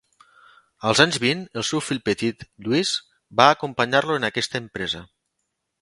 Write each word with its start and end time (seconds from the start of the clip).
Als 0.91 1.01
anys 1.05 1.19
vint 1.23 1.43
el 1.61 1.67
seu 1.73 1.83
fill 1.89 2.01
petit, 2.11 2.43
Lluís, 2.67 2.95
va 3.43 3.49
acompanyar-lo 3.59 4.21
en 4.23 4.31
aquesta 4.31 4.65
empresa. 4.67 5.09